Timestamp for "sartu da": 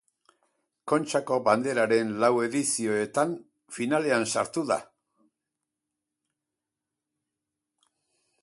4.35-4.79